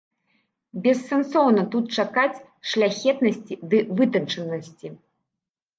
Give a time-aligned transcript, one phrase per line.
[0.87, 4.87] Бессэнсоўна тут чакаць шляхетнасці ды вытанчанасці.